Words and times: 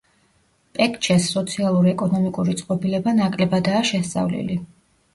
პექჩეს 0.79 1.27
სოციალურ-ეკონომიკური 1.35 2.57
წყობილება 2.65 3.17
ნაკლებადაა 3.23 3.89
შესწავლილი. 3.95 4.63